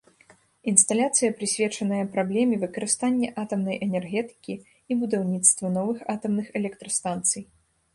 [0.69, 4.53] Інсталяцыя прысвечаная праблеме выкарыстання атамнай энергетыкі
[4.89, 7.43] і будаўніцтва новых атамных электрастанцый.